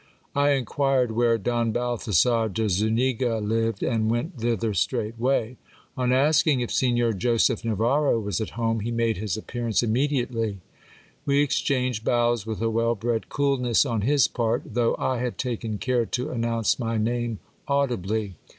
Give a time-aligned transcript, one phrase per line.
[0.35, 5.57] I inquired where Don Balthazar de Zuniga lived, and went thither straightway.
[5.95, 10.27] On ask ing if Signor Joseph Navarro was at home, he made his appearance immedi
[10.27, 10.57] ately.
[11.23, 15.77] We exchanged bows with a well bred coolness on his part, though 1 had taken
[15.77, 17.37] care to announce my name
[17.67, 18.37] audibly.